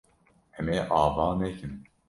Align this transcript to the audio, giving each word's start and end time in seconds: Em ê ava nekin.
Em 0.59 0.67
ê 0.77 0.79
ava 1.03 1.27
nekin. 1.39 1.73